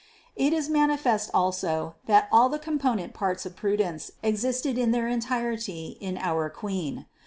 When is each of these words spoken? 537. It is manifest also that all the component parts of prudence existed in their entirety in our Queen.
537. 0.35 0.45
It 0.47 0.57
is 0.57 0.67
manifest 0.67 1.29
also 1.31 1.93
that 2.07 2.27
all 2.31 2.49
the 2.49 2.57
component 2.57 3.13
parts 3.13 3.45
of 3.45 3.55
prudence 3.55 4.09
existed 4.23 4.75
in 4.75 4.89
their 4.89 5.07
entirety 5.07 5.99
in 6.01 6.17
our 6.17 6.49
Queen. 6.49 7.05